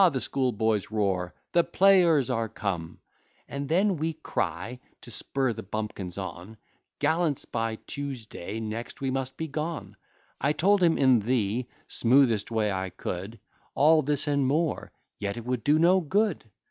[0.13, 2.97] (the schoolboys roar) the players are come;
[3.47, 6.57] And then we cry, to spur the bumpkins on,
[6.97, 9.95] Gallants, by Tuesday next we must be gone.
[10.39, 13.39] I told him in the smoothest way I could,
[13.75, 16.45] All this, and more, yet it would do no good.